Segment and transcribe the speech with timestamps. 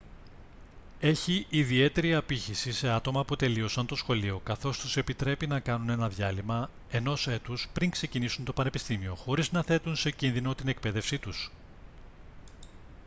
[0.99, 6.09] έχει ιδιαίτερη απήχηση σε άτομα που τελείωσαν το σχολείο καθώς τους επιτρέπει να κάνουν ένα
[6.09, 11.51] διάλειμμα ενός έτους πριν ξεκινήσουν το πανεπιστήμιο χωρίς να θέτουν σε κίνδυνο την εκπαίδευσή τους